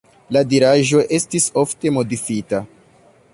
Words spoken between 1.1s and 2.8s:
estis ofte modifita.